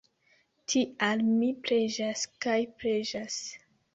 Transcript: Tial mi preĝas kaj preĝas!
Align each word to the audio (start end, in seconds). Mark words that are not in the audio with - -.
Tial 0.71 1.21
mi 1.27 1.51
preĝas 1.67 2.23
kaj 2.47 2.57
preĝas! 2.79 3.37